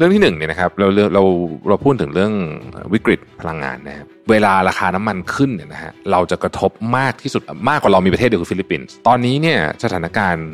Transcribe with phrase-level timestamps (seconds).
[0.00, 1.22] เรื่องที่หนึ่งเนี่ยนะครับเราเราเรา
[1.68, 2.32] เราพูดถึงเรื่อง
[2.92, 10.46] วิกฤตพลังงานนะครับเวลาราคาน้ำมันขึ้นเนี่ยนะฮะเราจะกระทบมากที่สุดมากกว่าเรามีประเทศเดียวคือฟิลิปปินส์ตอนนี้เนี่ยสถานการณ์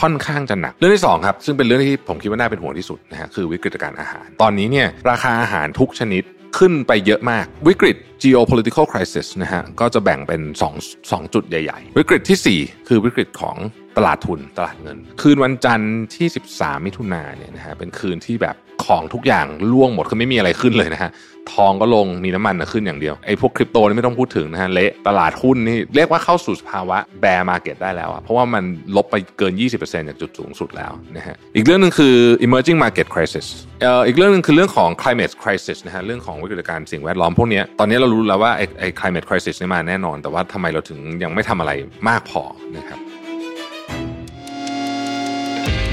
[0.00, 6.22] ค่อนข้างจะหนักเรื่องที่สองครับซึ่งเป็นเรื่องที่ผมคิดว่าน่าเป็นห่วงที่สุดนะฮะคือวิกฤตการอาหาร ตอนนี้เนี่ยราคาอาหารทุกชนิด
[6.58, 10.40] ขึ้นไปเยอะมากวิกฤต geopolitical crisis นะฮะก็จะแบ่งเป็น
[10.74, 13.56] 2 2จุดใหญ่ ๆ วิกฤตที่ 4 คือวิกฤตของ
[13.96, 16.26] ตลาดทุนตลาดเงิน คืนวันจันทร์ที่
[16.56, 21.12] 13 มิถุนาเนี่ยนะฮะเป็นคืนที่แบบ ของทุกอย่างล่วงหมดคือไม่มีอะไรขึ้นเลยนะฮะ
[21.52, 28.64] ทองก็ลงมีน้ำมันขึ้นอย่างเดียวไอ้พวกคริปโตนี่ไม่ต้องพูดถึงนะฮะเละตลาดหุ้นนี่เรียกว่าเข้าสู่สภาวะ bear market ได้แล้วอะเพราะว่ามัน
[28.96, 32.14] ลบไปเกิน 20%จากจุดสูงสุดแล้วนะฮะอีกเรื่องหนึ่งคือ
[32.46, 33.46] emerging market crisis
[33.82, 41.72] เอ่ออีกเรื่องหนึ่งคือเรื่องของ climate crisis นะฮะเรื่องของวิกฤตการณ์สิ่งแวดล้อมพวกนี้ตอนนี้เรารู้แล้วว่าไอ้ไอ้ climate crisis นี่มาแน่นอน แต่ว่าทำไมเราถึงยังไม่ทำอะไร
[42.08, 42.42] มากพอ
[42.76, 43.00] นะครับ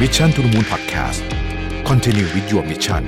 [0.01, 1.40] Mission to the Moon Podcast
[1.89, 3.03] Continue with your mission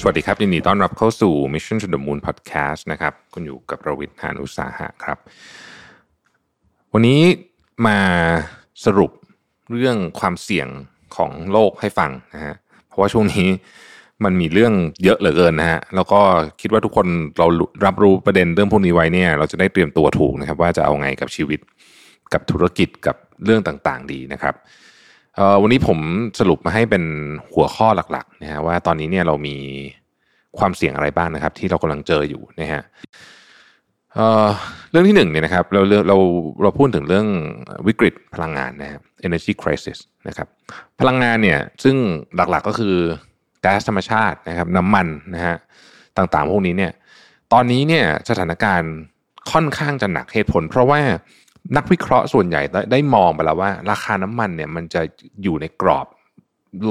[0.00, 5.18] สวัสดีครับยินดีต้อนรับเข้าสู่ Mission to the Moon Podcast นะครับ คุณอยู่กับประวิทย์หานุสาหะครับ
[6.92, 7.20] วันนี้
[7.86, 7.98] มา
[8.84, 9.10] สรุป
[9.72, 10.68] เรื่องความเสี่ยง
[11.16, 12.54] ของโลกให้ฟังนะฮะ
[12.86, 13.48] เพราะว่าช่วงนี้
[14.24, 14.72] มันมีเรื่อง
[15.04, 16.20] เยอะเหลือเกินนะฮะ แล้วก็
[16.60, 17.06] คิดว่าทุกคน
[17.38, 17.46] เรา
[17.84, 21.60] รับรู้ประเด็นเรื่องพวกนี้ไว้เนี่ย เราจะได้เตรียมตัวถูกนะครับ ว่าจะเอาไงกับชีวิต
[22.32, 24.54] กับธุรกิจกับ เรื่องต่างๆดีนะครับ
[25.62, 25.98] วันนี้ผม
[26.40, 27.04] สรุปมาให้เป็น
[27.54, 29.56] หัวข้อหลักๆนะฮะว่าตอนนี้เนี่ยเรามี
[30.58, 32.82] ความเสี่ยงอะไรบ้างนะครับ ที่เรากำลังเจออยู่นะฮะ
[34.14, 36.16] เเรื่องที่หนึ่งเนี่ยนะครับเราเราเรา
[36.62, 37.26] เราพูดถึงเรื่อง
[37.86, 39.98] วิกฤตพลังงานนะครับ energy crisis
[40.28, 40.48] นะครับ
[41.00, 41.96] พลังงานเนี่ยซึ่ง
[42.36, 42.96] หลักๆก็คือ
[43.64, 45.56] ก๊าซธรรมชาตินะครับน้ำมันนะฮะ
[46.16, 46.92] ต่างๆ พวกนี้เนี่ย
[47.52, 48.92] ตอนนี้เนี่ยสถานการณ์
[49.52, 51.00] ค่อนข้างจะหนักเหตุผล เพราะว่า
[51.76, 55.02] นักวิเคราะห์ส่วนใหญ่ได้มองไปแล้วว่า ราคาน้ำมันเนี่ยมันจะ
[55.42, 56.06] อยู่ในกรอบ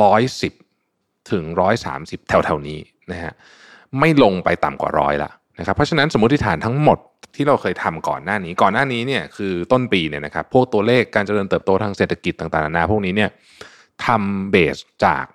[0.01, 0.53] ร้อยสิบ
[1.31, 2.79] ถึงร้อยสามสิบแถวๆนี้
[3.11, 3.33] นะฮะ
[3.99, 6.99] ไม่ลงไปต่ำกว่าร้อยละนะครับเพราะฉะนั้นสมมติฐานทั้งหมด
[7.35, 13.29] ที่เราเคยทำก่อนหน้านี้ ก่อนหน้านี้เนี่ยคือต้นปีเนี่ยนะครับพวกตัวเลขการเจริญเติบโตทางเศรษฐกิจต่างๆนานาพวกนี้เนี่ย
[14.05, 15.25] ทำเบสจาก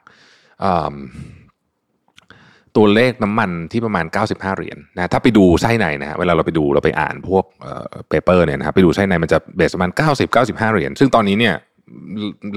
[2.76, 7.44] ตัวเลขน้ำมันที่ประมาณ 95 เหรียญนะถ้าไปดูไส้ในนะฮะเวลาเราไปดูเราไปอ่านพวก
[8.08, 11.54] เปเปอร์เนี่ยนะครับไปดูไส้ในมันจะเบสประมาณ 90 95 เหรียญซึ่งตอนนี้เนี่ย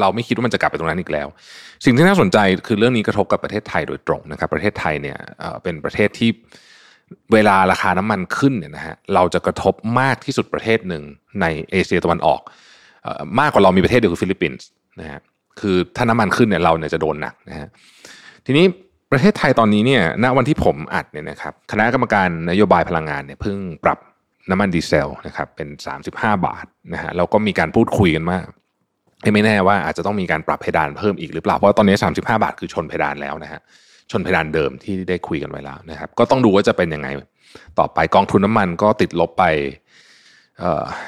[0.01, 1.27] เราไม่คิดว่ามันจะกลับไปตรงนั้นอีกแล้ว
[1.85, 2.37] สิ่งที่น่าสนใจ
[2.67, 5.17] คือเรื่องนี้กระทบกับประเทศไทยโดยตรงนะครับ ประเทศไทยเนี่ย
[5.63, 6.29] เป็นประเทศที่
[7.33, 11.03] เวลาราคาน้ำมันขึ้นเนี่ยนะฮะเราจะกระทบมากที่สุดประเทศหนึ่ง
[11.41, 12.41] ในเอเชียตะวันออก
[13.39, 14.65] มากกว่าเรามีประเทศเดียวคือฟิลิปปินส์
[14.99, 15.19] นะฮะ
[15.59, 17.67] คือถ้าน้ำมันขึ้นเนี่ยเราเนี่ยจะโดนหนักนะฮะ
[18.45, 18.65] ทีนี้
[19.13, 23.99] ประเทศไทยตอนนี้เนี่ยณวันที่ผมอัดเนี่ยนะครับคณะกรรมการนโยบายพลังงานเนี่ยเพิ่งปรับ
[24.49, 25.67] น้ำมันดีเซลนะครับเป็น
[26.07, 28.37] 35 บาทนะฮะเราก็มีการพูดคุยกันว่า
[29.33, 33.61] ไม่แน่ว่าอาจจะต้องมีการปรับเพดานเพิ่มอีกหรือเปล่า เพราะตอนนี้ 35 บาทคือชนเพดานแล้วนะฮะ
[34.11, 37.07] ชนเพดานเดิมที่ได้คุยกันไว้แล้วนะครับ ก็ต้องดูว่าจะเป็นยังไง
[37.79, 39.43] ต่อไปกองทุนน้ามันก็ติดลบไป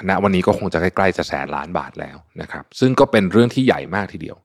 [0.09, 4.38] ณวันนี้ก็คงจะใกล้ๆจะแสนล้านบาทแล้วนะครับ ซึ่งก็เป็นเรื่องที่ใหญ่มากทีเดียว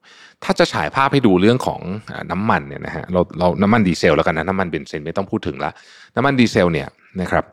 [0.44, 1.80] ถ้าจะฉายภาพให้ดูเรื่องของ
[2.30, 5.70] น้ำมันเนี่ยนะฮะเราเราน้ำมันดีเซลแล้วกันนะน้ำมันเบนซินไม่ต้องพูดถึงละ
[6.16, 6.88] น้ำมันดีเซลเนี่ย
[7.20, 7.44] นะครับ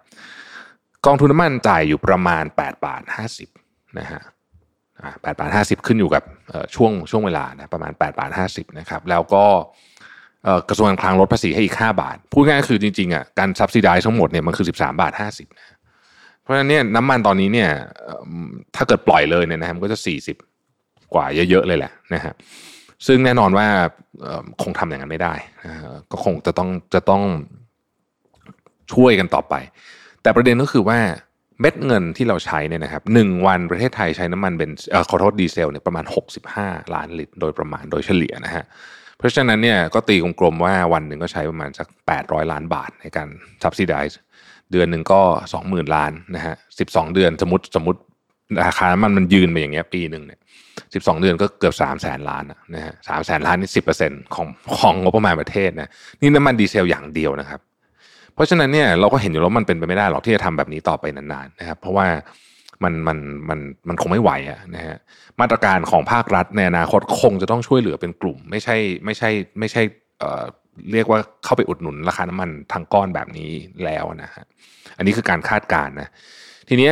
[1.06, 3.02] กองทุนน้ำมันจ่ายอยู่ประมาณ8บาท
[3.50, 4.22] 50นะฮะ
[5.22, 6.24] แปดบาทห้าสิบขึ้นอยู่กับ
[6.76, 9.46] ช่วงช่วงเวลานะประมาณ8บาท50นะครับแล้วก็
[10.70, 15.77] กระทรวงการคลังลดภาษีให้อีก 5 บาท พูดง่ายๆคือจริงๆอะการ subsidize ทั้งหมดเนี่ยมันคือ 13 บาท 50นะ
[16.48, 17.70] เพราะฉะนั้นเนี่ยน้ำมันตอนนี้เนี่ย
[18.76, 20.00] ถ้าเกิดปล่อยเลยเนี่ยนะมันก็จะ
[20.56, 22.34] 40 กว่าเยอะๆเลยแหละนะฮะ
[23.08, 23.68] ซึ่งแน่นอนว่า
[24.62, 25.34] คงทำอย่างนั้นไม่ได้
[26.12, 27.24] ก็คงจะต้องจะต้อง
[28.94, 29.56] ช่วยกันต่อไป
[30.22, 31.00] แต่ประเด็นก็คือว่า
[31.62, 36.06] เม็ดเงินที่เราใช้เนี่ยนะครับหนึ่งวันประเทศไทยใช้น้ำมันเบนซ์ขอโทษดีเซลเนี่ยประมาณ
[36.50, 38.66] 65 ล้านลิตร โดยประมาณโดยเฉลี่ยนะฮะ
[39.18, 41.88] เพราะฉะนั้นเนี่ยก็ตีกลมๆว่าวันหนึ่งก็ใช้ประมาณสัก
[42.20, 43.28] 800 ล้านบาทในการ
[43.64, 44.16] subsidize
[44.72, 45.22] เดือนหนึ่งก็
[45.58, 46.56] 20,000ล้านนะฮะ
[46.86, 48.00] 12เดือนสมมติสมมติ
[48.66, 50.40] ราคาน้ำมันมันยืนไปอย่างเงี้ยปีหนึ่งเนี่ย
[51.06, 52.44] 12เดือนก็เกือบ3 0 0แสนล้าน
[52.76, 54.48] นะฮะสามแสนล้านนี่สิบเปอร์เซ็นต์ของ
[54.78, 55.90] ของงบประมาณประเทศนะ
[56.22, 57.60] นี่น้ำมันดีเซลอย่างเดียวนะครับ
[58.34, 62.08] เพราะฉะนั้นเนี่ยเราก็เห็นอยู่แล้วมันเป็นไปไม่ได้หรอกที่จะทำแบบนี้ต่อไปนานๆนะครับเพราะว่า
[62.84, 63.18] มันมัน
[63.50, 64.98] มันมันคงไม่ไหวอะนะฮะ
[65.40, 68.76] มาตรการของภาครัฐในอนาคตคงจะต้องช่วยเหลือเป็นกลุ่ม ไม่ใช่
[69.06, 69.30] ไม่ใช่
[69.60, 69.82] ไม่ใช่
[70.94, 73.52] เรียกว่าเข้าไปอุดหนุนราคาน้ำมันทางก้อนแบบนี้
[73.86, 74.46] แล้วนะฮะ
[74.98, 76.10] อันนี้คือการคาดการณ์นะ
[76.70, 76.92] ทีนี้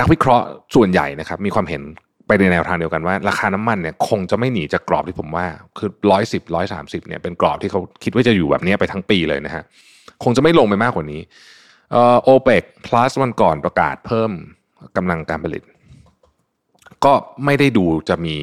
[0.00, 1.82] นักวิเคราะห์ส่วนใหญ่นะครับ มีความเห็น
[2.26, 5.46] ไปในแนวทางเดียวกันว่า ราคาน้ำมันเนี่ยคงจะไม่หนีจากกรอบที่ผมว่า
[5.78, 9.64] คือร้อยสิบร้อยสามสิบเนี่ยเป็นกรอบที่เขาคิดว่าจะอยู่แบบนี้ไปทั้งปีเลยนะฮะ
[10.24, 11.20] คงจะไม่ลงไปมากกว่านี้
[12.22, 14.30] โอเปก plus วันก่อนประกาศเพิ่ม
[14.96, 15.62] กำลังการผลิต
[17.04, 17.12] ก็
[17.44, 18.36] ไม่ได้ดูจะมี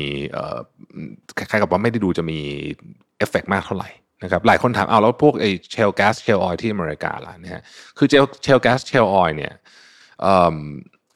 [1.38, 2.40] คล้ายๆกับว่าไม่ได้ดูจะมี
[3.18, 3.90] เอฟเฟกมากเท่าไหร่
[4.24, 7.62] นะครับหลายคนถามเอาแล้วพวกไอ้เชลแก๊สเชลออยที่อเมริกาล่ะนะฮะ
[7.98, 9.54] คือเชลเชลแก๊สเชลออยเนี่ย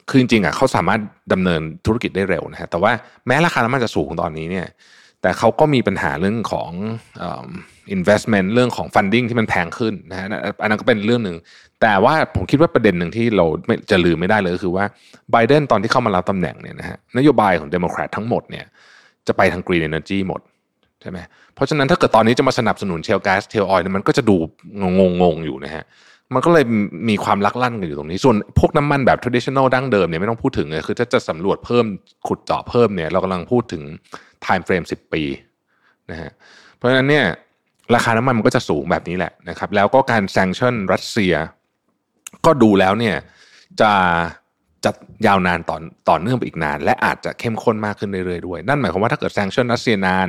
[0.08, 1.00] คือจริงๆอะเขาสามารถ
[1.32, 2.92] ดำเนินธุรกิจได้เร็วนะฮะแต่ว่า
[3.26, 4.66] แม้ราคาน้ำมันจะสูงตอนนี้เนี่ย
[5.22, 6.70] แต่เขาก็มีปัญหาเรื่องของ
[7.96, 10.26] investment เรื่องของ funding ที่มันแพงขึ้นนะฮะ
[10.62, 11.36] อันนั้นก็เป็นเรื่องหนึ่ง
[11.82, 13.46] แต่ว่าผมคิดว่าประเด็นหนึ่งที่เรา
[13.90, 14.84] จะลืมไม่ได้เลยก็คือว่า
[15.32, 18.66] ไบเดนตอนที่เข้ามารับตำแหน่งเนี่ยนะฮะนโยบายของเดโมแครตทั้งหมดเนี่ย
[19.26, 20.40] จะไปทาง green energy หมด
[21.02, 21.18] ใช่ไหม
[21.54, 24.36] เพราะฉะนั้นถ้าเกิดตอนนี้จะมาสนับสนุนเชลแก๊สเชลออยล์มันก็จะดู
[24.80, 24.84] ง
[25.22, 25.84] งงอยู่นะฮะ
[26.34, 26.64] มันก็เลย
[27.08, 31.86] มีความลักลั่นกันอยู่ตรงนี้ ส่วนพวกน้ำมันแบบ traditional ดั้งเดิมเนี่ยไม่ต้องพูดถึงเลย คือถ้าจะสำรวจเพิ่ม
[32.28, 33.82] ขุดเจาะเพิ่มเนี่ย เรากำลังพูดถึง
[34.44, 35.22] time frame 10 ปี
[36.10, 36.30] นะฮะ
[36.76, 37.24] เพราะฉะนั้นเนี่ย
[37.94, 41.34] ราคาน้ำมันมันก็จะสูงแบบนี้แหละนะครับ แล้วก็การแซงชั่นรัสเซีย
[42.46, 43.16] ก็ดูแล้วเนี่ย
[43.80, 43.92] จะ
[44.84, 44.90] จะ
[45.26, 45.76] ยาวนานต่อ
[46.08, 50.28] ต่อเนื่องไปอีกนาน และอาจจะเข้มข้นมากขึ้นเรื่อยๆด้วย นั่นหมายความว่าถ้าเกิดแซงชั่นรัสเซียนาน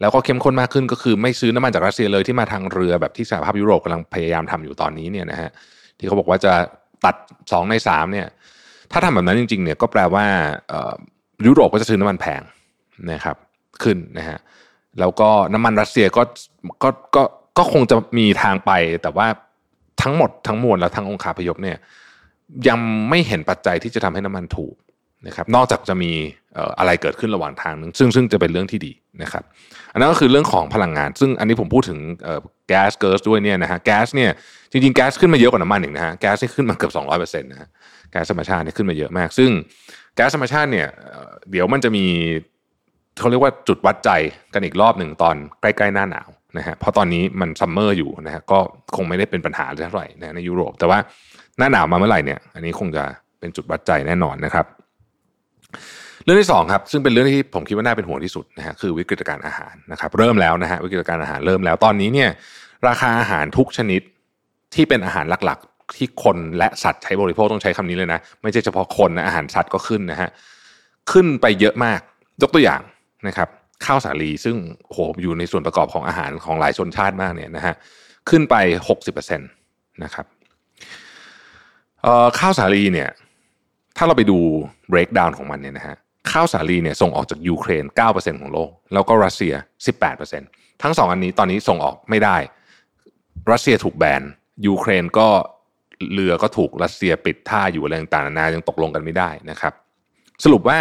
[0.00, 5.50] แล้วก็เข้มข้นมากขึ้นก็คือไม่ซื้อน้ำมันจากรัสเซียเลยที่มาทางเรือแบบที่สหภาพยุโรปกำลังพยายามทำอยู่ตอนนี้เนี่ยนะฮะ
[5.98, 6.52] ที่เขาบอกว่าจะ
[7.04, 8.26] ตัด 2 ใน3เนี่ย
[8.92, 10.24] ถ้าทำแบบนั้นจริงๆเนี่ยก็แปลว่า
[11.46, 12.42] ยุโรปก็จะซื้อน้ำมันแพง
[13.12, 13.36] นะครับ
[13.82, 14.38] ขึ้นนะฮะ
[15.00, 16.22] แล้วก็น้ำมันรัสเซียก็
[16.82, 17.22] ก็ก็
[17.58, 18.70] ก็คงจะมีทางไป
[19.02, 19.26] แต่ว่า
[20.02, 21.78] ทั้งหมดทั้งมวลแล้วทั้งองค์คาพยพเนี่ย
[22.68, 24.74] ยังไม่เห็นปัจจัยที่จะทำให้น้ำมันถูก
[25.26, 26.12] นะครับนอกจากจะมี
[26.78, 28.92] อะไรเกิดขึ้นระหว่างทางนึงซึ่งซึ่งจะเป็นเรื่องที่ดี
[29.22, 29.44] นะครับ
[29.92, 31.98] อันนั้นก็คือเรื่องของพลังงาน ซึ่งอันนี้ผมพูดถึง
[32.68, 34.30] แก๊สเกิร์สด้วยเนี่ยนะฮะแก๊สเนี่ย
[34.72, 37.68] จริงๆแก๊สขึ้นมาเยอะกว่าน้ำมันอีกนะฮะแก๊สที่ขึ้นมาเกือบ200%นะฮะ
[38.10, 39.50] แก๊สธรรมชาติเนี่ยขึ้นมาเยอะมาก ซึ่ง
[40.14, 40.88] แก๊สธรรมชาติเนี่ย
[41.50, 42.04] เดี๋ยวมันจะมี
[43.18, 44.10] เขาเรียกว่าจุดวัดใจ
[44.54, 46.28] กันอีกรอบหนึ่งตอนใกล้ๆหน้าหนาว
[46.58, 48.58] นะฮะเพราะตอนนี้มันซัมเมอร์อยู่นะฮะก็
[48.96, 50.98] คงไม่ได้เป็นปัญหาเท่าไหร่นะในยุโรป แต่ว่า
[51.58, 53.04] หน้าหนาวมาเมื่อไหร่เนี่ยอันนี้คงจะ
[53.38, 54.66] เป็นจุดวัดใจแน่นอนนะครับ
[56.24, 62.30] เรื่องที่2ครับซึ่งเป็นเรื่องที่ผมคิดว่าน่าเป็นห่วงที่สุดนะฮะคือวิกฤตการอาหารนะครับเริ่มแล้วนะฮะวิกฤตการอาหารเริ่มแล้วตอนนี้เนี่ย
[62.88, 64.00] ราคาอาหารทุกชนิด
[64.74, 70.28] ที่เป็นอาหารหลักๆ ที่คนและสัตว์ใช้บริโภคต้องใช้คำนี้เลยนะ ไม่ใช่เฉพาะคนนะอาหารสัตว์ก็ขึ้นนะฮะ
[71.12, 72.00] ขึ้นไปเยอะมาก
[72.42, 72.82] ยกตัวอย่าง
[73.28, 73.48] นะครับ
[73.86, 74.56] ข้าวสาลีซึ่ง
[74.90, 77.74] โหอยู่ในส่วนประกอบของอาหารของหลายชนชาติมากเนี่ยนะฮะ
[78.28, 78.54] ขึ้นไป
[79.10, 80.26] 60%นะครับ
[82.38, 83.08] ข้าวสาลีเนี่ย
[83.96, 84.38] ถ้าเราไปดู
[84.92, 85.96] breakdown ของมันเนี่ยนะฮะ
[86.34, 89.54] ข้าวสาลีเนี่ยส่งออกจากยูเครน 9%ของโลก แล้วก็รัสเซีย
[90.18, 92.36] 18%ทั้งสองอันนี้ตอนนี้ส่งออกไม่ได้
[93.52, 94.22] รัสเซียถูกแบน
[94.66, 95.28] ยูเครนก็
[96.12, 99.72] เรือก็ถูกรัสเซียปิดท่าอยู่อะไรต่างๆนานายังตกลงกันไม่ได้นะครับ
[100.44, 100.78] สรุปว่า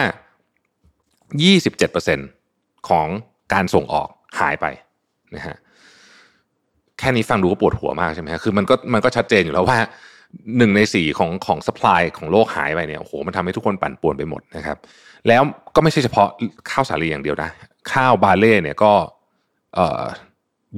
[1.64, 3.08] 27%ของ
[3.54, 4.10] การส่งออก
[4.40, 4.66] หายไป
[5.36, 5.58] นะฮะ
[7.00, 9.80] แค่นี้ฟังดูก็ปวดหัวมากใช่ไหมคือมันก็มันก็ชัดเจนอยู่แล้วว่า
[10.58, 14.78] หนึ่งในสี่ของของสปายของโลกหายไปเนี่ยโอ้โหมันทำให้ทุกคนปั่นป่วนไปหมดนะครับ
[15.28, 15.42] แล้ว
[15.76, 16.28] ก็ไม่ใช่เฉพาะ
[16.72, 17.50] ข้าวสาลีอย่างเดียวนะ
[17.92, 18.92] ข้าวบาเล่เนี่ยก็
[19.76, 19.78] เ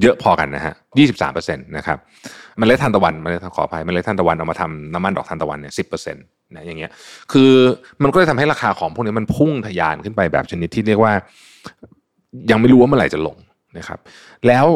[0.02, 1.98] เยอะพอกันนะฮะยี่สิบสามเปอร์เซ็นต์นะครับ
[2.60, 6.24] มันเล็ดทานตะวันมันเล็ดขออภัยมันเล็ดทานตะวันเอามาทำน้ำมันดอกทานตะวันเนี่ยสิบเปอร์เซ็นต์
[6.56, 6.92] นะอย่างเงี้ย
[7.32, 7.52] คือ
[8.04, 11.14] มันก็เลยทำให้ราคาของพวกนี้มันพุ่งทะยานขึ้นไปแบบชนิดที่เรียกว่า
[12.52, 13.38] ยังไม่รู้ว่าเมื่อไหร่จะลง
[13.78, 14.00] นะครับ
[14.48, 14.68] แล้ว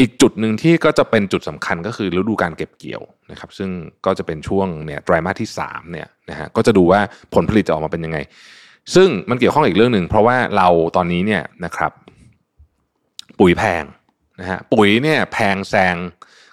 [0.00, 3.70] อีกจุดหนึ่งที่ก็จะเป็นจุดสำคัญก็คือฤดูการเก็บเกี่ยวนะครับ ซึ่ง
[4.06, 7.00] ก็จะเป็นช่วงเนี่ยไตรมาสที่3เนี่ยนะฮะก็จะดูว่า
[7.34, 8.18] ผลผลิตจะออกมาเป็นยังไง
[8.94, 11.92] ซึ่งมันเกี่ยวข้องอีกเรื่องหนึ่งเพราะว่าเราตอนนี้เนี่ยนะครับ
[13.40, 13.84] ปุ๋ยแพง
[14.40, 15.96] นะฮะปุ๋ยเนี่ยแพงแซง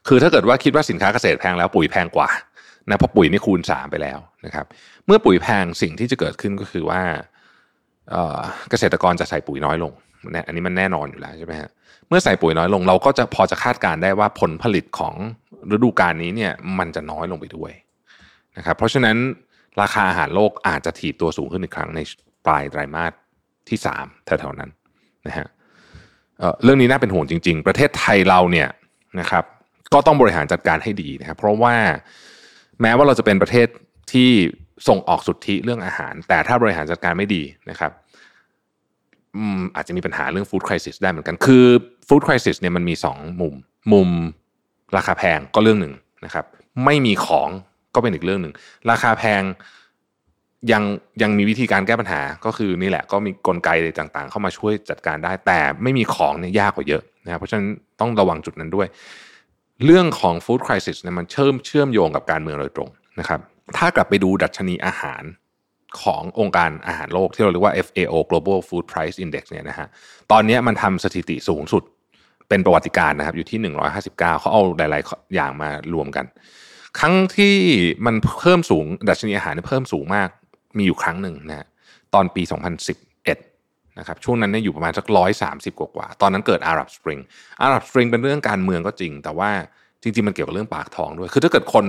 [0.07, 2.29] คือถ้าเกิดว่าคิดว่าสินค้าเกษตรแพงแล้วปุ๋ยแพงกว่า
[2.89, 4.65] นะเพราะปุ๋ยนี่คูณ 3 ไปแล้วนะครับ
[5.05, 7.01] เมื่อปุ๋ยแพงสิ่งที่จะเกิดขึ้นก็คือว่า
[8.69, 9.93] เกษตรกรจะใส่ปุ๋ยน้อยลง
[10.35, 11.69] นะอันนี้มันแน่นอนอยู่แล้วใช่ไหมฮะ
[12.07, 15.15] เมื่อใส่ปุ๋ยน้อยลงเราก็จะพอจะคาดการได้ว่าผลผลิตของ
[15.71, 17.71] ฤดูกาลนี้เนี่ยมันจะน้อยลงไปด้วย
[18.57, 19.17] นะครับเพราะฉะนั้น
[19.81, 21.99] ราคาอาหารโลกอาจจะถีบตัวสูงขึ้นอีกครั้งใน
[22.45, 23.13] ปลายไตรมาส
[23.69, 24.69] ที่สามแถวๆนั้น
[25.27, 25.47] นะฮะ
[26.39, 28.69] เเรื่องนี้น่าเป็นห่วงจริง ๆ ประเทศไทยเราเนี่ย
[29.19, 29.43] นะครับ
[29.93, 31.75] ก็ต้องบริหารจัดการให้ดีนะครับ เพราะว่า
[32.81, 33.67] แม้ว่าเราจะเป็นประเทศ
[34.11, 34.29] ที่
[34.87, 37.91] ส่งออกสุทธิเรื่องอาหาร แต่ถ้าบริหารจัดการไม่ดีนะครับ
[39.75, 41.65] อาจจะมีปัญหาเรื่องฟู้ดคริสิสได้เหมือนกัน คือ
[42.07, 43.55] ฟู้ดคริสิสเนี่ยมันมีสองมุม
[43.93, 44.09] มุม
[44.95, 45.93] ราคาแพงก็เรื่องหนึ่ง
[46.25, 46.45] นะครับ
[46.85, 47.49] ไม่มีของ
[47.99, 48.53] ก็เป็นอีกเรื่องหนึ่ง
[48.91, 49.43] ราคาแพง
[50.71, 50.83] ยัง
[51.21, 57.67] ยังมีวิธีการแก้ปัญหาก็คือนี่แหละก็มีกลไกต่างๆ เข้ามาช่วยจัดการได้ แต่ไม่มีของเนี่ยยากกว่าเยอะนะครับเพราะฉะนั้น
[57.99, 58.87] ต้องระวังจุดนั้นด้วย
[59.85, 62.89] เรื่องของฟู้ดคริสิสเนี่ยมันเชื่อมเชื่อมโยงกับการเมืองโดยตรง
[63.19, 63.39] นะครับ
[63.77, 65.23] ถ้ากลับไปดูดัชนีอาหาร
[66.01, 69.87] ขององค์การอาหารโลกที่เราเรียกว่า FAO Global Food Price Index เนี่ยนะฮะ
[70.31, 71.83] ตอนนี้มันทำสถิติสูงสุด
[72.49, 73.59] เป็นประวัติการนะครับอยู่ที่
[73.95, 76.25] 159 เขาเอาหลาย ๆ อย่างมารวมกัน
[76.99, 77.55] ครั้งที่
[78.05, 80.29] มันเพิ่มสูงดัชนีอาหารเพิ่มสูงมาก
[80.77, 81.65] มีอยู่ครั้งหนึ่งนะ
[82.13, 82.43] ตอนปี
[83.19, 87.19] 2011นะครับช่วงนั้นเนี่ยอยู่ประมาณสักร้อยสามสิบกว่าๆตอนนั้นเกิดอาหรับสปริง
[87.61, 89.49] อาหรับสปริงเป็นเรื่องการเมืองก็จริง แต่ว่า
[90.01, 91.85] จริงๆมันเกี่ยวกับเรื่องปากท้องด้วย คือถ้าเกิดคน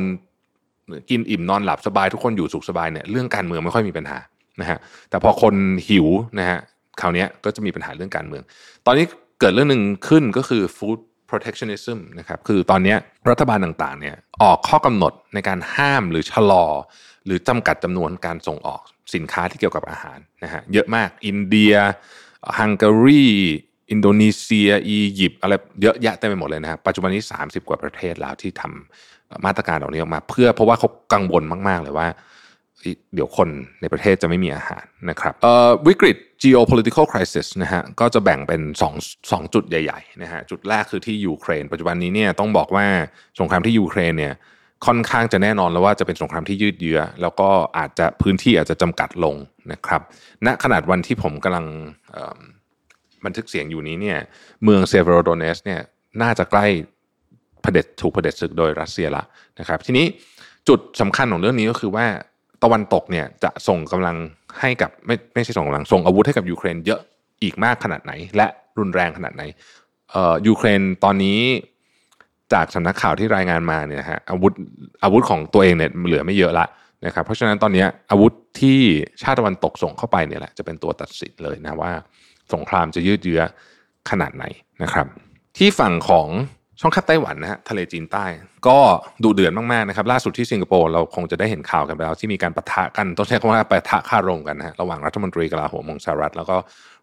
[1.11, 4.19] กินอิ่มนอนหลับสบายทุกคนอยู่สุขสบายเนี่ยเรื่องการเมืองไม่ค่อยมีปัญหา
[4.61, 4.78] นะฮะ
[5.11, 5.54] แต่พอคน
[5.88, 6.07] หิว
[6.38, 6.59] นะฮะ
[7.00, 8.42] คราวนี้ก็จะมีปัญหาเรื่องการเมือง
[8.87, 9.04] ตอนนี้
[9.40, 10.99] เกิดเรื่องหนึ่งขึ้นก็คือ food
[11.31, 12.95] protectionism นะครับคือตอนนี้
[13.31, 16.67] รัฐบาลต่างๆเนี่ยออกข้อกำหนดในการห้ามหรือชะลอ
[17.27, 18.81] หรือจำกัดจำนวนการส่งออก
[19.15, 21.75] สินค้าที่เกี่ยวกับอาหารนะฮะเยอะมากอินเดีย
[22.59, 23.27] ฮังการี
[23.91, 32.09] อินโดนีเซียอียิปต์อะไรเยอะแยะเต็มไปหมดเลยนะครับปัจจุบันนี้ 30 กว่าประเทศแล้วที่ทำมาตรการเหล่านี้ออกมา เพื่อเพราะว่าเขากังวลมาก ๆ เลยว่า
[33.15, 33.49] เดี๋ยวคน
[33.81, 35.35] ในประเทศจะไม่มีอาหารนะครับ
[35.89, 38.61] วิกฤต geopolitical crisis นะฮะก็จะแบ่งเป็น
[38.97, 42.87] 2 2จุดใหญ่ๆนะฮะจุดแรกคือที่ยูเครน ปัจจุบันนี้เนี่ยต้องบอกว่า
[43.41, 44.35] สงครามที่ยูเครนเนี่ย
[44.87, 49.37] ค่อนข้างจะแน่นอนแล้วว่าจะเป็นสงครามที่ยืดเยื้อ แล้วก็อาจจะพื้นที่อาจจะจำกัดลง
[49.73, 50.03] นะครับ
[50.47, 51.67] ณขนาดวันที่ผมกำลัง
[53.25, 54.19] บันทึกเสียงอยู่นี้เนี่ย
[54.65, 55.81] เมืองเซเวโรโดเนสเนี่ย
[56.23, 56.67] น่าจะใกล้
[57.63, 59.23] เผด็จถูกเผด็จศึกโดยรัสเซียละ
[59.59, 60.07] นะครับ ทีนี้
[60.69, 62.07] จุดสำคัญของเรื่องนี้ก็คือว่า
[62.62, 64.17] ตะวันตกเนี่ยจะส่งกำลัง
[64.61, 67.00] ให้กับไม่ไม่ใช่ส่งกำลังส่งอาวุธให้กับยูเครนเยอะ
[67.43, 68.47] อีกมากขนาดไหน และ
[68.79, 69.43] รุนแรงขนาดไหน
[70.11, 71.40] เอ่อยูเครนตอนนี้
[72.52, 74.52] จากสำนักข่าวที่รายงานมาเนี่ยฮะอาวุธ
[75.05, 76.67] อาวุธของตัวเองเนี่ยเหลือไม่เยอะละ
[77.07, 78.79] นะครับเพราะฉะนั้นตอนนี้อาวุธที่
[79.23, 81.93] ชาติตะวันตกส่งเข้าไปเนี่ยแหละจะเป็นตัวตัดสินเลยนะว่า
[82.55, 83.43] สงครามจะยืดเยื้อ
[84.11, 84.45] ขนาดไหน
[84.83, 85.07] นะครับ
[85.57, 86.29] ที่ฝั่งของ
[86.81, 88.25] ช่องแคบไต้หวันนะฮะทะเลจีนใต้
[88.69, 88.79] ก็
[89.23, 96.57] ดุเดือดมากๆนะครับล่าสุดที่สิงคโปร์เราคงจะได้เห็นข่าวกันไปแล้วที่มีการปะทะกันต้องใช้คำว่าปะทะคารมกันนะฮะระหว่างรัฐมนตรีกลาโหมของสหรัฐแล้วก็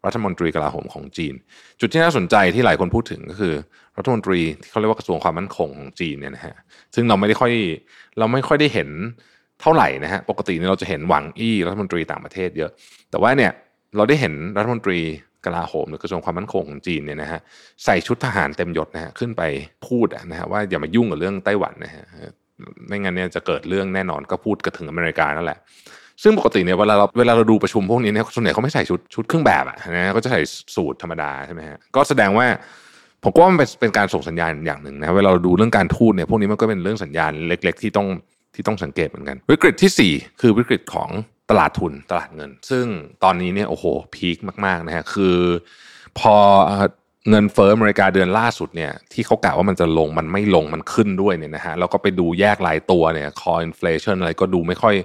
[0.05, 1.33] รัฐมนตรีกลาโหมของจีน
[1.79, 3.53] จุดที่น่าสนใจที่หลายคนพูดถึงก็คือ
[3.97, 6.55] รัฐมนตรีที่เขาเรียกว่ากระทรวงความมั่นคงของจีนเนี่ยนะฮะ
[6.95, 7.53] ซึ่งเราไม่ได้ค่อย
[8.19, 8.89] เราไม่ค่อยได้เห็น
[9.61, 12.71] เท่าไหร่นะฮะปกติเนี่ยเราจะเห็นหวังอี้รัฐมนตรีต่างประเทศเยอะ
[13.11, 13.51] แต่ว่าเนี่ย
[13.97, 14.99] เราได้เห็นรัฐมนตรี
[15.47, 17.39] กลาโหมหรือกระทรวงความมั่นคงของจีนเนี่ยนะฮะ
[17.85, 19.41] ใส่ชุดทหารเต็มยศนะฮะขึ้นไป
[19.87, 22.03] พูดนะฮะว่าอย่ามายุ่งกับเรื่องไต้หวันนะฮะ
[22.87, 25.59] ไม่งั้นเนี่ยจะเกิดเรื่องแน่นอนก็พูดกระถึงอเมริกานั่นแหละ
[26.23, 30.41] ซึ่งปกติเนี่ยเวลาเราเวลาเราดูประชุมพวกนี้เนี่ยส่วนใหญ่เขาไม่ใส่ชุดชุดเครื่องแบบอะนะก็จะใส่
[30.75, 32.45] สูทธรรมดาใช่ไหมฮะก็แสดงว่า
[33.23, 38.07] ผมก็ว่ามันเป็นการส่งสัญญาณอย่างหนึ่งนะเวลาเราดูเรื่องการทูตเนี่ยพวกนี้มันก็เป็นเรื่องสัญญาณเล็ก ๆ ที่ต้อง
[38.55, 41.09] ที่ต้องสังเกตเหมือนกัน วิกฤตที่ 4 คือวิกฤตของ
[41.49, 42.85] ตลาดทุนตลาดเงิน ซึ่ง
[43.23, 43.85] ตอนนี้เนี่ยโอ้โห
[44.15, 45.37] พีคมากๆนะฮะคือ
[46.19, 46.35] พอ
[47.29, 54.95] เงินเฟ้ออเมริกาเดือนล่าสุดเนี่ยที่เขากะว่ามันจะลงมันไม่ลงมันขึ้นด้วยเนี่ยนะฮะแล้วก็ไปดูแยกรายตัวเนี่ย core inflation อะไรก็ดูไม่ค่อย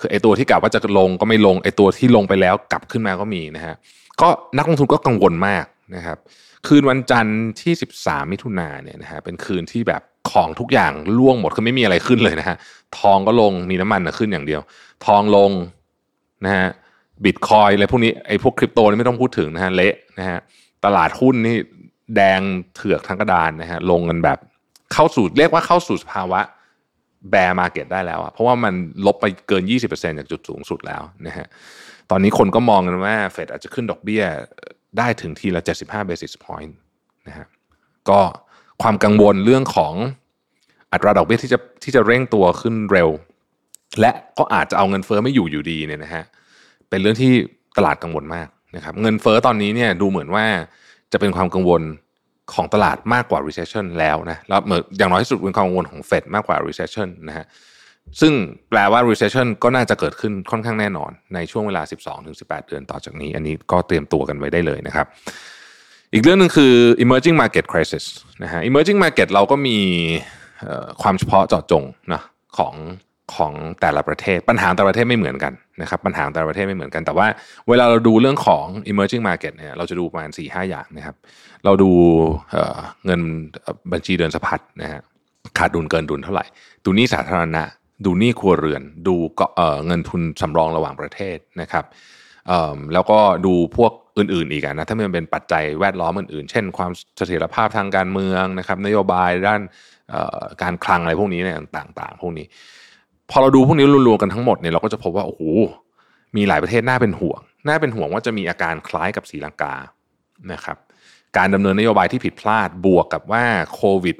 [0.00, 3.74] คือไอตัวที่กะว่าจะลงก็ไม่ลงไอตัวที่ลงไปแล้วกลับขึ้นมาก็มีนะฮะ
[4.20, 5.64] ก็นักลงทุนก็กังวลมาก
[5.96, 6.18] นะครับ
[6.66, 12.56] คืนวันจันทร์ที่ 13 มิถุนาเนี่ยนะฮะเป็นคืนที่แบบของทุกอย่างล่วงหมดคือไม่มีอะไรขึ้นเลยนะฮะ
[12.98, 14.60] ทองก็ลงมีน้ำมันขึ้นอย่างเดียว
[15.06, 15.50] ทองลง
[16.44, 16.68] นะฮะ
[17.24, 20.38] บิตคอยอะไรพวกนี้ไอ้พวกคริปโตนี่ไม่ต้องพูดถึงนะฮะเละนะฮะ
[20.84, 21.56] ตลาดหุ้นนี่
[22.16, 22.40] แดง
[22.74, 24.38] เถือกทั้งกระดานนะฮะลงกันแบบ
[24.92, 26.40] เข้าสู่เรียกว่าเข้าสู่สภาวะ
[27.30, 28.74] แบร์มาเก็ตได้แล้วอะเพราะว่ามัน
[29.06, 31.46] ลบไปเกิน 20%จากจุดสูงสุดแล้วนะฮะ
[32.10, 34.22] ตอนนี้คนก็มองกันว่าเฟดอาจจะขึ้นดอกเบี้ย
[34.98, 36.72] ได้ถึงทีละ 75 basis point
[37.28, 37.46] นะฮะ
[38.08, 38.20] ก็
[38.82, 39.94] ความกังวลเรื่องของ
[40.92, 43.08] อัตราดอกเบี้ยที่จะที่จะเร่งตัวขึ้นเร็ว
[44.00, 46.24] และก็อาจจะเอาเงินเฟอ้อไม่อยู่อยู่ดีเนี่ยนะฮะ
[46.88, 47.32] เป็นเรื่องที่
[47.76, 50.44] ตลาดกังวลมากนะครับเงินเฟอ้อตอนนี้เนี่ยดูเหมือนว่า
[51.12, 51.82] จะเป็นความกังวล
[52.52, 57.46] ของตลาดมากกว่า recession แล้วนะแล้วเหมือนอย่างน้อยที่สุดเป็นความกังวลของเฟดมากกว่า recession นะฮะ
[58.20, 58.32] ซึ่ง
[58.70, 61.82] แปลว่า recession ก็น่าจะเกิดขึ้นค่อนข้างแน่นอนในช่วงเวลา
[62.26, 65.06] 12-18 เดือนต่อจากนี้ อันนี้ก็เตรียมตัวกันไว้ได้เลยนะครับ
[66.12, 68.04] อีกเรื่องหนึ่งคือ emerging market crisis
[68.42, 69.78] นะฮะ emerging market เราก็มี
[71.02, 72.22] ความเฉพาะเจาะจงนะ
[72.58, 72.74] ของ
[73.36, 77.26] ของแต่ละประเทศ ปัญหาแต่ละประเทศไม่เหมือนกันนะครับปัญหาแต่ละประเทศไม่เหมือนกัน แต่ว่า
[77.68, 81.16] เวลาเราดูเรื่องของ emerging market เนี่ยเราจะดูประมาณ4ี่ห้าอย่างนะครับ
[81.64, 81.90] เราดู
[83.06, 83.20] เงิน
[83.92, 85.00] บัญชีเดินสะพัดนะฮะ
[85.58, 86.44] ขาดดุลเกินดุลเท่าไหร่
[86.84, 87.62] ดูนี้สาธารณะ
[88.04, 89.14] ดูนี้ครัวเรือน ดู
[89.86, 91.84] เงินทุนสำรองระหว่างประเทศนะครับ
[92.92, 99.60] แล้วก็ดูพวกอื่นๆอีกนะถ้ามันเป็นปัจจัยแวดล้อมอื่นๆ เช่น ความเสถียรภาพทางการเมืองนะครับนโยบายด้าน
[100.62, 102.46] การคลังอะไรพวกนี้เนี่ยต่างๆ พวกนี้
[103.30, 105.42] พอเราดูพวกนี้รวมๆกันทั้งหมดเนี่ยเราก็จะพบว่าโอ้โห
[106.36, 109.74] มีหลายประเทศน่าเป็นห่วง น่าเป็นห่วงว่าจะมีอาการคล้ายกับศรีลังกา
[110.52, 110.76] นะครับ
[111.36, 113.44] การดำเนินนโยบายที่ผิดพลาดบวกกับว่า
[113.74, 114.16] โควิด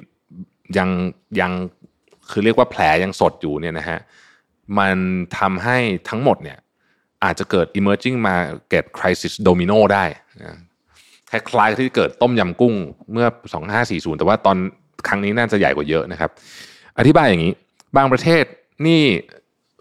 [0.77, 0.89] ยัง
[1.39, 1.51] ยัง
[2.29, 3.99] คือเรียกว่าแผลยังสดอยู่เนี่ยนะฮะ
[4.79, 4.97] มัน
[5.39, 5.77] ทำให้
[6.09, 6.57] ทั้งหมดเนี่ย
[7.23, 10.05] อาจจะเกิด emerging market crisis domino ได้
[11.29, 12.75] คล้ายๆที่เกิดต้มยำกุ้ง
[13.11, 13.27] เมื่อ
[13.73, 14.57] 2540 แต่ว่าตอน
[15.07, 16.31] ครั้งนี้น่าจะใหญ่กว่าเยอะนะครับ
[16.99, 17.53] อธิบายอย่างนี้
[17.97, 18.43] บางประเทศ
[18.87, 19.03] นี่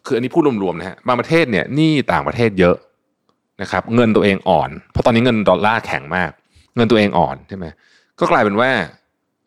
[0.06, 2.76] คืออันนี้พูดรวมๆนะฮะบางประเทศเนี่ยหนี่ต่างประเทศเยอะ
[3.62, 6.30] นะครับ เงินตัวเองอ่อน เพราะตอนนี้เงินดอลลาร์แข็งมาก
[6.76, 7.66] เงินตัวเองอ่อนใช่ไหม
[8.18, 8.70] ก็กลายเป็นว่า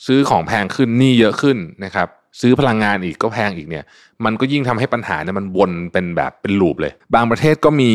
[0.05, 2.07] ซื้อของแพงขึ้นหนี้เยอะขึ้นนะครับ
[2.41, 3.83] ซื้อพลังงานอีกก็แพงอีกเนี่ย
[4.25, 7.91] มันก็ยิ่งทำให้ปัญหาเนี่ยมันวนเป็นแบบเป็นลูปเลย บางประเทศก็มี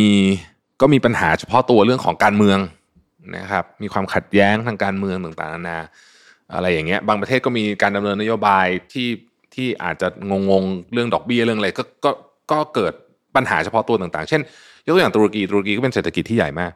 [0.80, 2.58] ก็มีปัญหาเฉพาะตัวเรื่องของการเมือง
[3.36, 5.78] นะครับ มีความขัดแย้งทางการเมืองต่างๆนานา
[6.54, 9.08] อะไรอย่างเงี้ย บางประเทศก็มีการดำเนินนโยบายที่
[9.58, 12.10] ที่อาจจะงงๆเรื่องดอกเบี้ยเรื่องอะไรก็ก็
[12.52, 12.92] ก็เกิด
[13.36, 14.42] ปัญหาเฉพาะตัวต่างๆ เช่น
[14.86, 16.72] ยกตัวอย่างตุรกีตุรกีก็เป็นเศรษฐกิจที่ใหญ่มาก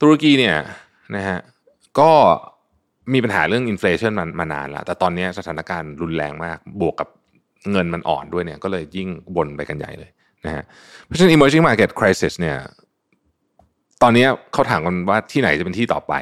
[0.00, 0.56] ตุรกีเนี่ย
[1.16, 1.38] นะฮะ
[2.00, 2.10] ก็
[3.12, 7.08] มีปัญหาเรื่องอินฟลชันมันมานานแล้ว แต่ตอนนี้สถานการณ์รุนแรงมาก บวกกับ
[7.70, 10.10] เงินมันอ่อนด้วยเนี่ยก็เลยยิ่งบนไปกันใหญ่เลย
[10.44, 10.64] นะฮะ
[11.04, 12.56] เพราะฉะนั้น emerging market crisis เนี่ย
[14.02, 16.14] ตอนนี้เขาถามกันว่าที่ไหนจะเป็นที่ต่อไป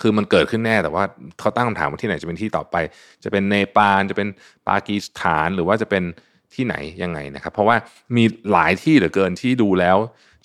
[0.00, 1.04] คือมันเกิดขึ้นแน่แต่ว่า
[1.40, 2.76] เขาตั้งคำถามว่าที่ไหนจะเป็นที่ต่อไป
[3.24, 4.28] จะเป็นเนปาลจะเป็น
[4.68, 6.02] ปากีสถานหรือว่าจะเป็น
[6.54, 7.76] ที่ไหนยังไงนะครับ เพราะว่า
[8.16, 9.96] มีหลายที่เหลือเกินที่ดูแล้ว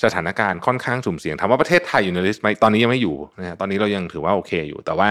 [0.04, 5.08] สถานการณ์ค่อนข้างสุ่มเสี่ยงถามว่าประเทศไทยอยู่ในลิสต์ไหมตอนนี้ยังไม่อยู่นะฮะตอนนี้เรายังถือว่าโอเคอยู่ แต่ว่า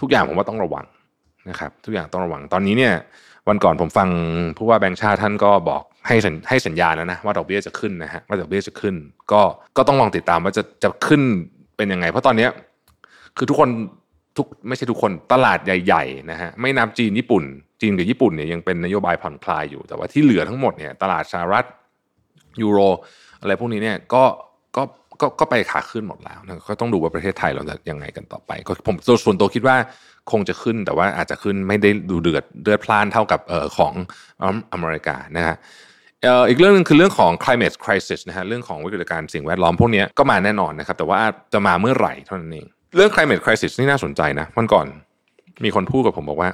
[0.00, 0.86] ทุกอย่างผมว่าต้องระวัง
[1.50, 2.94] นะครับ ทุกอย่างต้องระวังตอนนี้เนี่ย
[3.48, 4.08] วันก่อนผมฟัง
[4.56, 8.94] ผู้ว่าแบงค์ชาติท่านก็บอกให้สัญให้สัญญาณแล้วนะว่าดอกเบี้ยจะขึ้นนะฮะว่าดอกเบี้ยจะขึ้น
[9.32, 9.42] ก็
[9.76, 11.22] ก็ต้องลองติดตามว่าจะจะขึ้น
[11.76, 12.50] เป็นยังไง เพราะตอนเนี้ย
[13.36, 13.70] คือทุกคน
[14.36, 17.44] ทุกไม่ใช่ทุกคนตลาดใหญ่ๆนะฮะไม่นับจีนญี่ปุ่น
[17.80, 21.64] จีนกับญี่ปุ่นเนี่ยยังเป็นนโยบายผ่อนคลายอยู่ แต่ว่าที่เหลือทั้งหมดเนี่ยตลาดสหรัฐ
[22.62, 22.78] ยูโร
[23.40, 24.24] อะไรพวกนี้เนี่ยก็
[24.76, 24.82] ก็
[25.20, 29.76] ก็ก็ไปขาขึ้นหมดแล้วนะก็ต้องดูว่าประเทศไทยเราจะยังไงกันต่อไป ก็ผมส่วนตัวคิดว่า
[30.32, 33.92] คงจะขึ้นแต่ว่าอาจจะขึ้นไม่ได้ดูเดือดเดือดพล่านเท่ากับเอ่อของ
[34.72, 35.56] อเมริกานะฮะ
[36.48, 41.20] อีกเรื่องนึงคือเรื่องของ climate crisis นะฮะเรื่องของวิกฤตการณ์สิ่งแวดล้อมพวกนี้ก็มาแน่นอนนะครับแต่ว่า
[41.52, 44.86] จะมาเมื่อไหร่เท่านั้นเอง เรื่อง climate crisis นี่น่าสนใจนะวันก่อน
[45.64, 46.50] มีคนพูดกับผมบอกว่า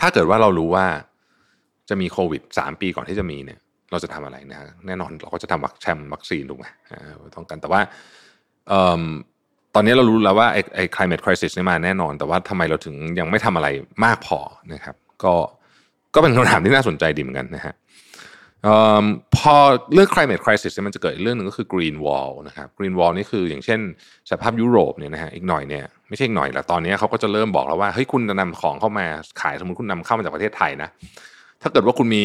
[0.00, 0.86] ถ้าเกิดว่าเรารู้ว่า
[1.88, 3.58] จะมีโควิดสามปีก่อนที่จะมีเนี่ย
[3.90, 6.66] เราจะทำอะไรนะแน่นอนเราก็จะทำวัคแชมวัคซีนถูกไหม
[7.34, 7.80] ต้องกันแต่ว่า
[9.74, 13.68] ตอนนี้เรารู้แล้วว่าไอ้ไอ้ climate crisis นี่มาแน่นอน แต่ว่าทำไมเราถึงยังไม่ทำอะไร
[14.04, 14.38] มากพอ
[14.72, 15.34] นะครับ ก็
[16.14, 17.74] ก็เป็นคำถามที่น่าสนใจดีเหมือนกันนะฮะ
[19.36, 19.54] พอ
[19.94, 23.80] เรื่อง climate crisis มันจะเกิดอีกเรื่องหนึ่งก็คือ green wall นะครับ green wall นี่คืออย่างเช่น
[24.30, 29.06] สภาพยุโรปเนี่ยนะฮะอีกหน่อยเนี่ยไม่ใช่อีกหน่อยละตอนนี้เขาก็จะเริ่มบอกแล้วว่าเฮ้ยคุณจะนำของเข้ามา
[29.40, 30.88] ขายสมมติคุณนำเข้ามาจากประเทศไทยนะ
[31.62, 32.24] ถ้าเกิดว่าคุณมี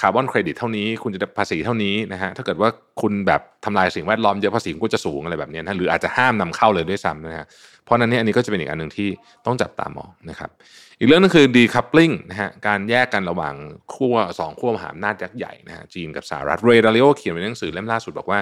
[0.00, 2.68] คาร์บอนเครดิตเท่านี้ คุณจะได้ภาษีเท่านี้นะฮะถ้าเกิดว่า
[3.00, 7.46] คุณแบบทำลายสิ่งแวดล้อมเยอะภาษีคุณก็จะสูงอะไรแบบนี้นะหรืออาจจะห้ามนำเข้าเลยด้วยซ้ำนะฮะ
[7.88, 9.08] เพราะนั้นนี่อันนี้ก็จะเป็นอีกอันหนึ่งที่
[9.46, 10.50] ต้องจับตามองนะครับ
[10.98, 13.54] อีกเรื่องนึงคือ decoupling นะฮะการแยกกันระหว่าง
[13.94, 18.38] ขั้วสองขั้วมหาอำนาจยักษ์ใหญ่นะฮะจีนกับสหรัฐเรย์ดาริโอเขียนในหนังสือเล่มล่าสุดบอกว่า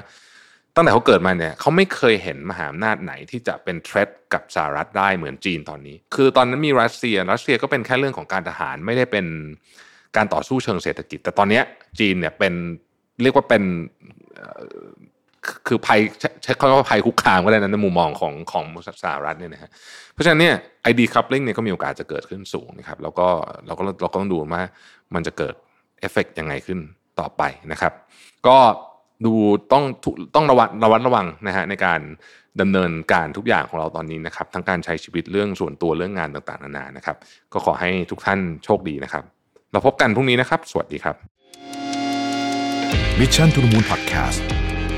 [0.75, 9.27] ตั้งแต่เขาเกิดมาเนี่ยเขาไม่เคยเห็นมหาอำนาจไหนที่จะเป็น threat กับสหรัฐได้เหมือนจีนตอนนี้ คือตอนนั้นมีรัสเซียรัสเซียก็เป็นแค่เรื่องของการทหารไม่ได้เป็น
[10.17, 11.61] การต่อสู้เชิงเศรษฐกิจ แต่ตอนนี้
[12.01, 12.55] จีนเนี่ยเป็น
[13.23, 13.63] เรียกว่าเป็น
[15.67, 16.01] คือภัย
[16.43, 18.65] ใช้คำว่าภัยคุกคามก็ได้นะในมุมมองของของ
[19.03, 19.71] สหรัฐเนี่ยนะฮะ
[20.13, 23.27] เพราะฉะนั้นเนี่ยไอ decoupling เนี่ยก็มีโอกาสจะเกิดขึ้นสูงนะครับแล้วก็
[23.67, 24.63] เราก็เราก็ต้องดูว่า
[25.15, 25.55] มันจะเกิด
[26.01, 26.79] เอฟเฟกยังไงขึ้น
[27.21, 27.93] ต่อไปนะครับ
[28.47, 28.57] ก็
[29.27, 29.33] ดู
[29.73, 29.85] ต้อง
[30.35, 32.01] ต้องระวัดระวัดระวังนะฮะในการ
[32.61, 37.17] ดำเนินการทุกอย่างของเราตอนนี้นะครับ ทั้งการใช้ชีวิตเรื่องส่วนตัวเรื่องงานต่างๆนานานะครับ
[37.53, 39.25] ก็ขอให้ทุกท่านโชคดีนะครับ
[39.73, 41.17] เราพบกันพรุ่งนี้นะครับ สวัสดีครับ
[43.19, 44.66] Mission to the Moon Podcast